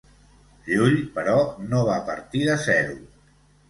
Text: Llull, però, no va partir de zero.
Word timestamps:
Llull, 0.69 0.95
però, 1.19 1.37
no 1.69 1.85
va 1.93 2.01
partir 2.11 2.45
de 2.53 2.61
zero. 2.69 3.03